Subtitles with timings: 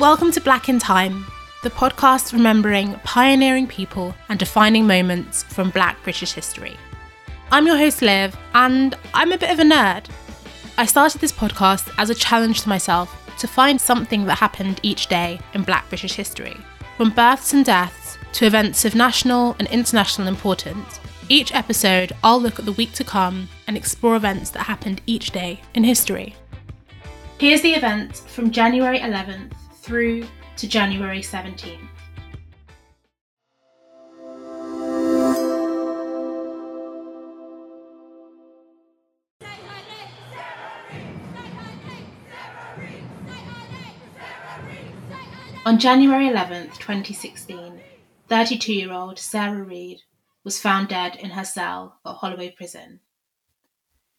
[0.00, 1.26] Welcome to Black in Time,
[1.62, 6.78] the podcast remembering pioneering people and defining moments from Black British history.
[7.52, 10.06] I'm your host, Liv, and I'm a bit of a nerd.
[10.78, 15.08] I started this podcast as a challenge to myself to find something that happened each
[15.08, 16.56] day in Black British history,
[16.96, 20.98] from births and deaths to events of national and international importance.
[21.28, 25.30] Each episode, I'll look at the week to come and explore events that happened each
[25.30, 26.36] day in history.
[27.36, 30.26] Here's the event from January 11th through
[30.56, 31.78] to January 17th.
[45.66, 47.80] On January 11th, 2016,
[48.28, 50.00] 32 year old Sarah Reed
[50.42, 53.00] was found dead in her cell at Holloway Prison.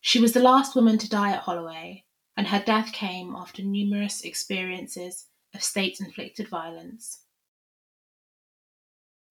[0.00, 2.04] She was the last woman to die at Holloway
[2.36, 7.24] and her death came after numerous experiences of state inflicted violence.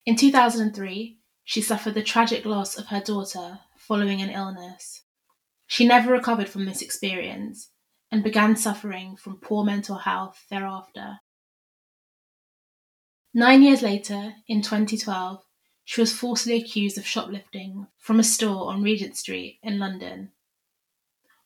[0.04, 5.02] In 2003, she suffered the tragic loss of her daughter following an illness.
[5.66, 7.70] She never recovered from this experience
[8.10, 11.20] and began suffering from poor mental health thereafter.
[13.34, 15.42] Nine years later, in 2012,
[15.84, 20.32] she was falsely accused of shoplifting from a store on Regent Street in London.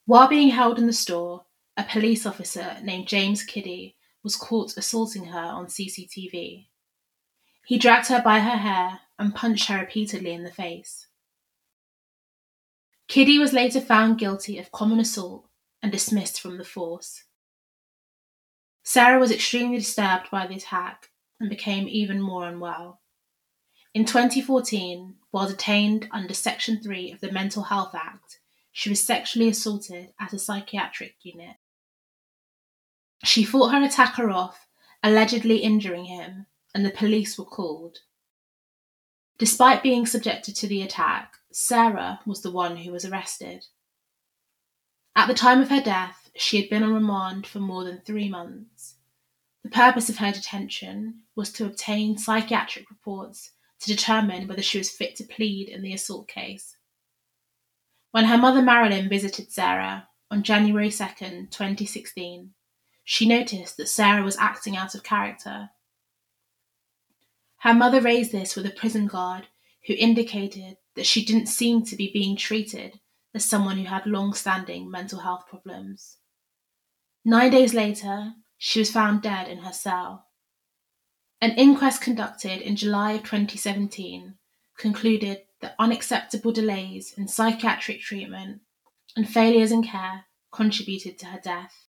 [0.04, 1.44] While being held in the store,
[1.76, 6.66] a police officer named James Kiddie was caught assaulting her on CCTV.
[7.66, 11.06] He dragged her by her hair and punched her repeatedly in the face.
[13.08, 15.46] Kiddie was later found guilty of common assault
[15.82, 17.24] and dismissed from the force.
[18.82, 23.00] Sarah was extremely disturbed by the attack and became even more unwell.
[23.94, 28.38] In 2014, while detained under Section 3 of the Mental Health Act,
[28.72, 31.56] she was sexually assaulted at a psychiatric unit.
[33.24, 34.66] She fought her attacker off,
[35.02, 37.98] allegedly injuring him, and the police were called.
[39.38, 43.66] Despite being subjected to the attack, Sarah was the one who was arrested.
[45.14, 48.28] At the time of her death, she had been on remand for more than three
[48.28, 48.96] months.
[49.62, 54.90] The purpose of her detention was to obtain psychiatric reports to determine whether she was
[54.90, 56.76] fit to plead in the assault case.
[58.10, 62.54] When her mother Marilyn visited Sarah on January 2nd, 2016,
[63.04, 65.70] she noticed that Sarah was acting out of character.
[67.58, 69.48] Her mother raised this with a prison guard
[69.86, 73.00] who indicated that she didn't seem to be being treated
[73.34, 76.18] as someone who had long standing mental health problems.
[77.24, 80.26] Nine days later, she was found dead in her cell.
[81.40, 84.34] An inquest conducted in July of 2017
[84.76, 88.60] concluded that unacceptable delays in psychiatric treatment
[89.16, 91.86] and failures in care contributed to her death.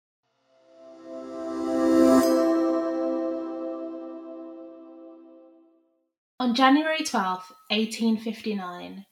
[6.40, 9.08] On January 12, 1859,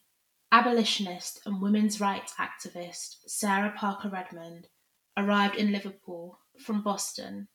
[0.52, 4.68] abolitionist and women's rights activist Sarah Parker Redmond
[5.18, 7.48] arrived in Liverpool from Boston.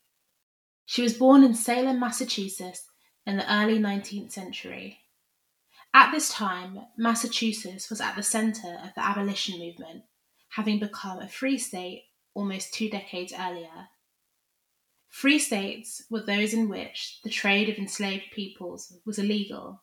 [0.87, 2.89] She was born in Salem, Massachusetts
[3.25, 5.03] in the early 19th century.
[5.95, 10.03] At this time, Massachusetts was at the centre of the abolition movement,
[10.49, 13.89] having become a free state almost two decades earlier.
[15.11, 19.83] Free states were those in which the trade of enslaved peoples was illegal.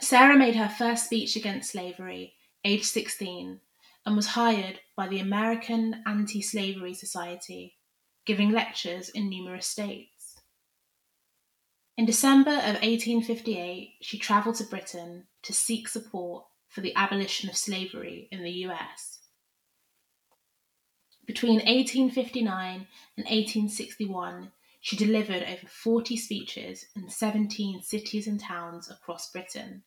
[0.00, 2.34] Sarah made her first speech against slavery,
[2.64, 3.60] aged 16,
[4.06, 7.76] and was hired by the American Anti Slavery Society,
[8.24, 10.40] giving lectures in numerous states.
[11.96, 17.56] In December of 1858, she travelled to Britain to seek support for the abolition of
[17.56, 19.15] slavery in the US.
[21.26, 29.32] Between 1859 and 1861, she delivered over 40 speeches in 17 cities and towns across
[29.32, 29.82] Britain.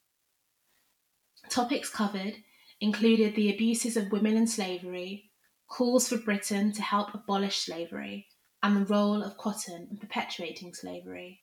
[1.49, 2.43] Topics covered
[2.81, 5.31] included the abuses of women in slavery,
[5.69, 8.27] calls for Britain to help abolish slavery,
[8.61, 11.41] and the role of cotton in perpetuating slavery.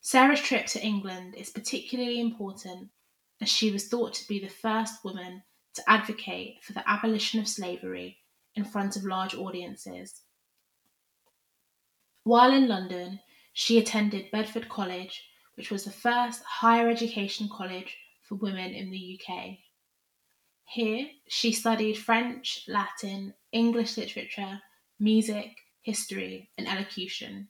[0.00, 2.90] Sarah's trip to England is particularly important
[3.40, 5.42] as she was thought to be the first woman
[5.74, 8.19] to advocate for the abolition of slavery
[8.60, 10.22] in front of large audiences.
[12.24, 13.20] While in London,
[13.54, 15.24] she attended Bedford College,
[15.54, 19.58] which was the first higher education college for women in the UK.
[20.64, 24.60] Here, she studied French, Latin, English literature,
[24.98, 27.48] music, history, and elocution.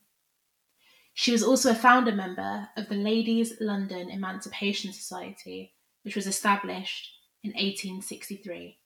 [1.12, 7.10] She was also a founder member of the Ladies London Emancipation Society, which was established
[7.42, 8.79] in 1863.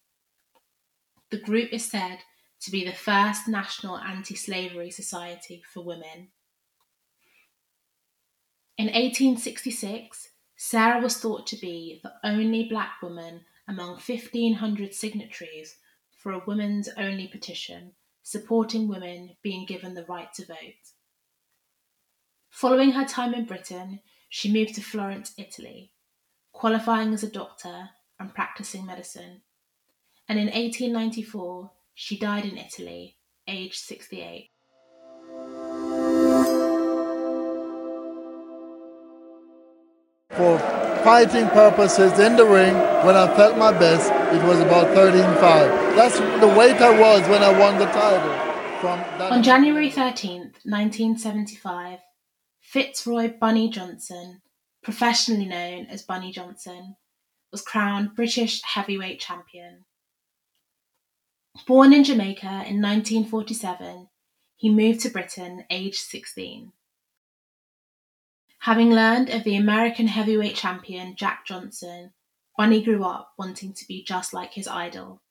[1.30, 2.18] The group is said
[2.62, 6.28] to be the first national anti slavery society for women.
[8.76, 15.76] In 1866, Sarah was thought to be the only black woman among 1,500 signatories
[16.16, 17.92] for a women's only petition
[18.24, 20.92] supporting women being given the right to vote.
[22.50, 24.00] Following her time in Britain,
[24.30, 25.92] she moved to Florence, Italy,
[26.52, 29.42] qualifying as a doctor and practicing medicine.
[30.28, 33.16] And in 1894, she died in Italy,
[33.46, 34.50] aged 68.
[40.30, 40.58] For
[41.04, 42.74] fighting purposes in the ring,
[43.04, 45.94] when I felt my best, it was about 13.5.
[45.94, 49.30] That's the weight I was when I won the title.
[49.30, 52.00] On January 13th, 1975,
[52.60, 54.40] Fitzroy Bunny Johnson,
[54.82, 56.96] professionally known as Bunny Johnson,
[57.52, 59.84] was crowned British heavyweight champion.
[61.62, 64.08] Born in Jamaica in 1947,
[64.56, 66.72] he moved to Britain aged 16.
[68.58, 72.12] Having learned of the American heavyweight champion Jack Johnson,
[72.58, 75.22] Bunny grew up wanting to be just like his idol.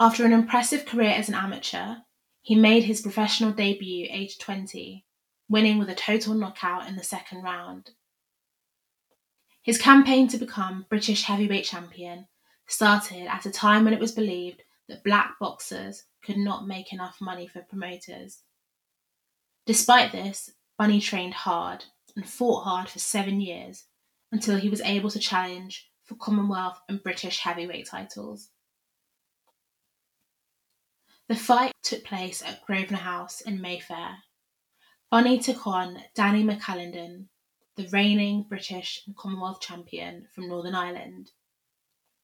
[0.00, 1.96] After an impressive career as an amateur,
[2.40, 5.04] he made his professional debut aged 20,
[5.48, 7.90] winning with a total knockout in the second round.
[9.62, 12.26] His campaign to become British heavyweight champion
[12.66, 17.16] started at a time when it was believed that black boxers could not make enough
[17.18, 18.42] money for promoters.
[19.64, 21.84] Despite this, Bunny trained hard
[22.14, 23.86] and fought hard for seven years
[24.30, 28.50] until he was able to challenge for Commonwealth and British heavyweight titles.
[31.28, 34.18] The fight took place at Grosvenor House in Mayfair.
[35.10, 37.28] Bunny took on Danny McAlinden,
[37.76, 41.30] the reigning British and Commonwealth champion from Northern Ireland.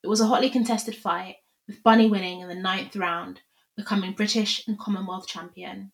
[0.02, 1.36] It was a hotly contested fight
[1.68, 3.42] with Bunny winning in the ninth round,
[3.76, 5.92] becoming British and Commonwealth champion.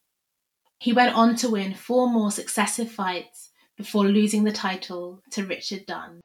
[0.78, 5.84] He went on to win four more successive fights before losing the title to Richard
[5.86, 6.20] Dunn.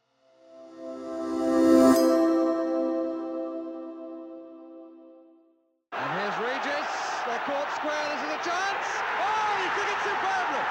[5.92, 6.90] And here's Regis,
[7.26, 8.88] they're caught square, this is a chance!
[9.20, 10.64] Oh, he did it superbly!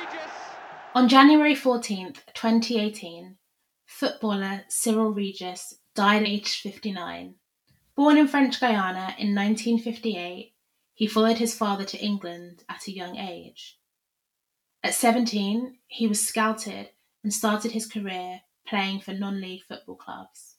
[0.00, 0.34] Regis...
[0.96, 3.36] On January 14th, 2018,
[3.86, 7.34] footballer Cyril Regis died aged 59.
[7.94, 10.54] Born in French Guiana in 1958,
[10.94, 13.78] he followed his father to England at a young age.
[14.82, 16.90] At 17, he was scouted
[17.22, 20.56] and started his career playing for non league football clubs.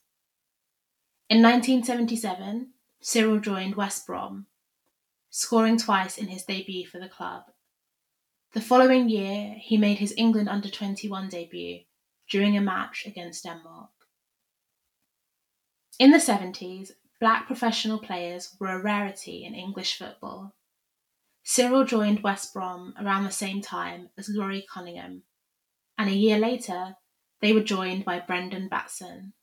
[1.28, 4.46] In 1977, Cyril joined West Brom,
[5.30, 7.44] scoring twice in his debut for the club.
[8.52, 11.80] The following year, he made his England under 21 debut
[12.30, 13.90] during a match against Denmark.
[15.98, 20.52] In the 70s, black professional players were a rarity in English football.
[21.44, 25.22] Cyril joined West Brom around the same time as Laurie Cunningham,
[25.96, 26.96] and a year later,
[27.40, 29.34] they were joined by Brendan Batson.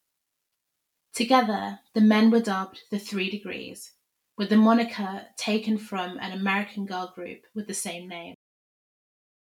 [1.13, 3.93] Together, the men were dubbed the Three Degrees,
[4.37, 8.35] with the moniker taken from an American girl group with the same name.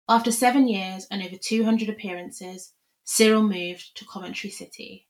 [0.07, 2.73] After seven years and over 200 appearances,
[3.05, 5.07] Cyril moved to Coventry City.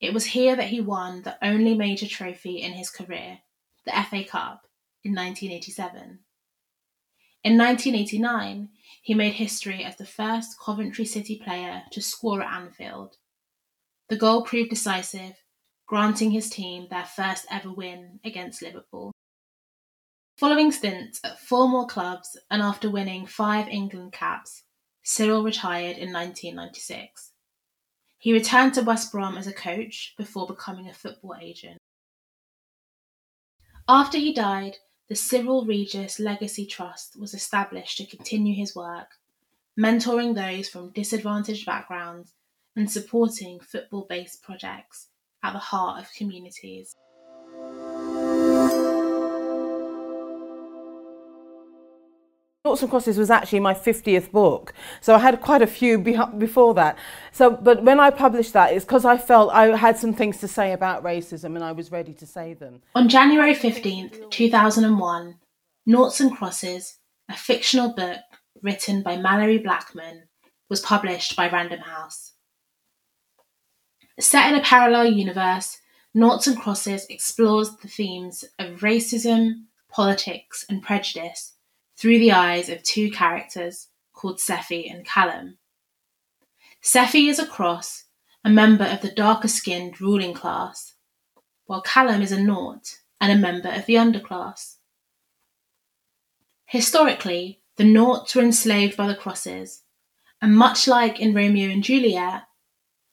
[0.00, 3.40] It was here that he won the only major trophy in his career,
[3.84, 4.66] the FA Cup,
[5.04, 6.20] in 1987.
[7.42, 8.68] In 1989,
[9.02, 13.16] he made history as the first Coventry City player to score at Anfield.
[14.08, 15.36] The goal proved decisive,
[15.86, 19.12] granting his team their first ever win against Liverpool.
[20.38, 24.62] Following stints at four more clubs and after winning five England caps,
[25.02, 27.29] Cyril retired in 1996.
[28.20, 31.78] He returned to West Brom as a coach before becoming a football agent.
[33.88, 34.76] After he died,
[35.08, 39.16] the Cyril Regis Legacy Trust was established to continue his work,
[39.78, 42.34] mentoring those from disadvantaged backgrounds
[42.76, 45.08] and supporting football based projects
[45.42, 46.94] at the heart of communities.
[52.70, 54.72] Noughts and Crosses was actually my 50th book.
[55.00, 56.96] So I had quite a few before that.
[57.32, 60.46] So, but when I published that, it's because I felt I had some things to
[60.46, 62.80] say about racism and I was ready to say them.
[62.94, 65.34] On January 15th, 2001,
[65.84, 66.98] Noughts and Crosses,
[67.28, 68.20] a fictional book
[68.62, 70.28] written by Malorie Blackman,
[70.68, 72.34] was published by Random House.
[74.20, 75.78] Set in a parallel universe,
[76.14, 81.54] Noughts and Crosses explores the themes of racism, politics, and prejudice
[82.00, 85.58] through the eyes of two characters called Sephy and Callum.
[86.82, 88.04] Sephy is a cross,
[88.42, 90.94] a member of the darker skinned ruling class,
[91.66, 94.76] while Callum is a nought, and a member of the underclass.
[96.64, 99.82] Historically, the Noughts were enslaved by the Crosses,
[100.40, 102.44] and much like in Romeo and Juliet,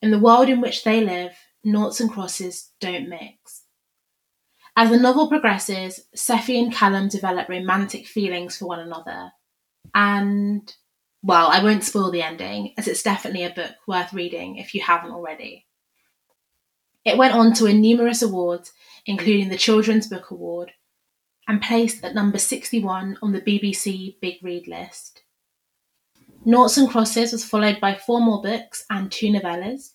[0.01, 3.63] in the world in which they live, Noughts and Crosses don't mix.
[4.79, 9.31] As the novel progresses, Sephy and Callum develop romantic feelings for one another,
[9.96, 10.72] and
[11.24, 14.81] well, I won't spoil the ending, as it's definitely a book worth reading if you
[14.81, 15.65] haven't already.
[17.03, 18.72] It went on to win numerous awards,
[19.07, 20.74] including the Children's Book Award,
[21.48, 25.24] and placed at number 61 on the BBC Big Read list.
[26.46, 29.93] Noughts and Crosses was followed by four more books and two novellas.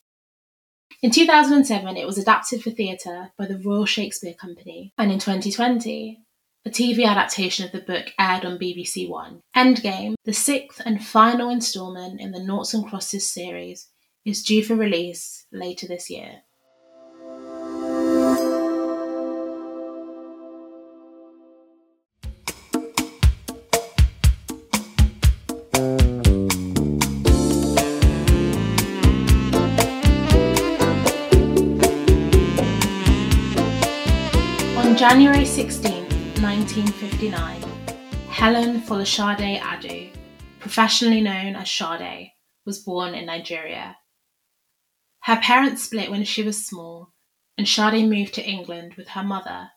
[1.01, 6.21] In 2007, it was adapted for theatre by the Royal Shakespeare Company, and in 2020,
[6.65, 9.41] a TV adaptation of the book aired on BBC One.
[9.57, 13.89] Endgame, the sixth and final instalment in the Noughts and Crosses series,
[14.25, 16.43] is due for release later this year.
[35.03, 35.93] January 16,
[36.41, 37.61] 1959,
[38.29, 40.13] Helen Folashade Adu,
[40.61, 42.31] professionally known as Sade,
[42.65, 43.97] was born in Nigeria.
[45.23, 47.13] Her parents split when she was small,
[47.59, 49.71] and Sade moved to England with her mother.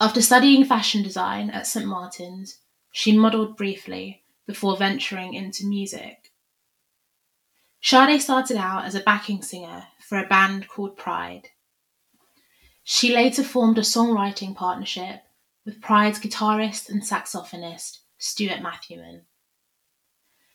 [0.00, 6.32] After studying fashion design at St Martin's, she modelled briefly before venturing into music.
[7.82, 11.50] Sade started out as a backing singer for a band called Pride.
[12.86, 15.22] She later formed a songwriting partnership
[15.64, 19.22] with Pride's guitarist and saxophonist Stuart Matthewman.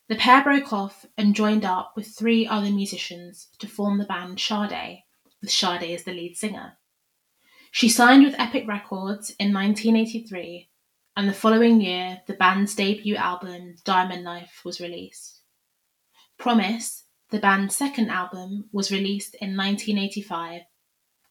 [0.10, 4.40] The pair broke off and joined up with three other musicians to form the band
[4.40, 5.04] Sade,
[5.42, 6.78] with Sade as the lead singer.
[7.72, 10.70] She signed with Epic Records in 1983,
[11.18, 15.42] and the following year, the band's debut album, Diamond Life, was released.
[16.38, 20.62] Promise, the band's second album, was released in 1985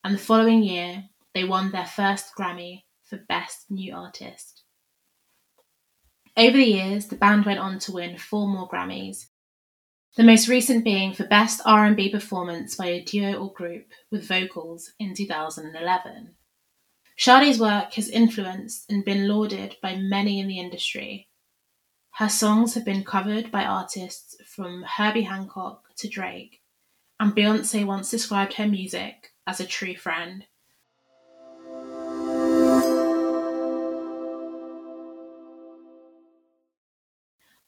[0.09, 4.63] and the following year they won their first Grammy for Best New Artist.
[6.35, 9.27] Over the years, the band went on to win four more Grammys,
[10.17, 14.93] the most recent being for Best R&B Performance by a Duo or Group with Vocals
[14.99, 16.31] in 2011.
[17.19, 21.29] Sade's work has influenced and been lauded by many in the industry.
[22.13, 26.63] Her songs have been covered by artists from Herbie Hancock to Drake,
[27.21, 30.45] and Beyonce once described her music as a true friend.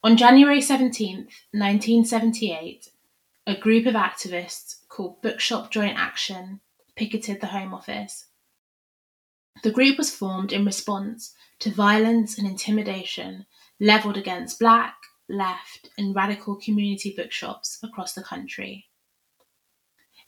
[0.04, 1.16] On January 17,
[1.52, 2.88] 1978,
[3.46, 6.60] a group of activists called Bookshop Joint Action
[6.96, 8.26] picketed the Home Office.
[9.62, 13.46] The group was formed in response to violence and intimidation
[13.80, 14.96] levelled against black,
[15.30, 18.89] left, and radical community bookshops across the country.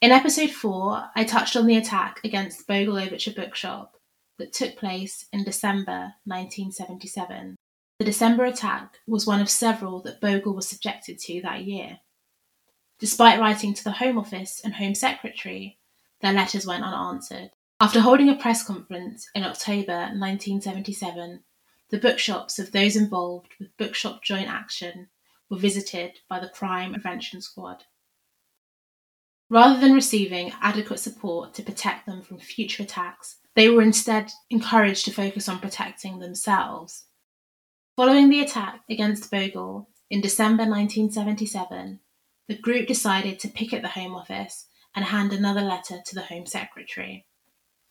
[0.02, 3.94] In episode 4, I touched on the attack against Bogle L'Ouverture Bookshop
[4.36, 7.54] that took place in December 1977.
[8.00, 12.00] The December attack was one of several that Bogle was subjected to that year.
[12.98, 15.78] Despite writing to the Home Office and Home Secretary,
[16.20, 17.52] their letters went unanswered.
[17.78, 21.44] After holding a press conference in October 1977,
[21.90, 25.10] the bookshops of those involved with Bookshop Joint Action
[25.48, 27.84] were visited by the Crime Prevention Squad.
[29.52, 35.04] Rather than receiving adequate support to protect them from future attacks, they were instead encouraged
[35.04, 37.04] to focus on protecting themselves.
[37.94, 42.00] Following the attack against Bogle in December 1977,
[42.48, 46.46] the group decided to picket the Home Office and hand another letter to the Home
[46.46, 47.26] Secretary.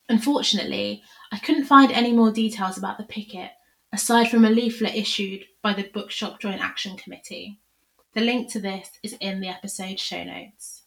[0.08, 3.52] Unfortunately, I couldn't find any more details about the picket
[3.92, 7.60] aside from a leaflet issued by the Bookshop Joint Action Committee.
[8.14, 10.81] The link to this is in the episode show notes.